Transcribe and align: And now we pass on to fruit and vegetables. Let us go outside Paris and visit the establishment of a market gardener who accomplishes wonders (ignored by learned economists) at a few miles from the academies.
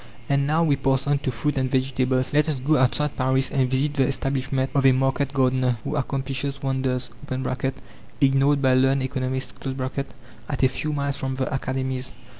And 0.27 0.47
now 0.47 0.63
we 0.63 0.77
pass 0.77 1.05
on 1.05 1.19
to 1.19 1.31
fruit 1.31 1.59
and 1.59 1.69
vegetables. 1.69 2.33
Let 2.33 2.49
us 2.49 2.59
go 2.59 2.75
outside 2.75 3.15
Paris 3.15 3.51
and 3.51 3.69
visit 3.69 3.93
the 3.93 4.07
establishment 4.07 4.71
of 4.73 4.83
a 4.83 4.91
market 4.93 5.31
gardener 5.31 5.77
who 5.83 5.95
accomplishes 5.95 6.63
wonders 6.63 7.11
(ignored 8.19 8.63
by 8.63 8.73
learned 8.73 9.03
economists) 9.03 9.53
at 10.49 10.63
a 10.63 10.67
few 10.69 10.91
miles 10.91 11.17
from 11.17 11.35
the 11.35 11.53
academies. 11.53 12.13